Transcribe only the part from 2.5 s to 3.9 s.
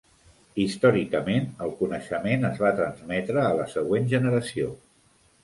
va transmetre a la